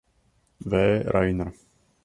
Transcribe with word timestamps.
V. 0.65 1.03
Reiner. 1.05 1.53